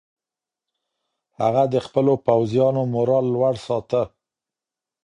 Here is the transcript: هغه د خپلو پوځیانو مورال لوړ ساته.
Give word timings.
هغه 1.41 1.63
د 1.73 1.75
خپلو 1.85 2.13
پوځیانو 2.27 2.81
مورال 2.93 3.25
لوړ 3.35 3.55
ساته. 3.67 4.01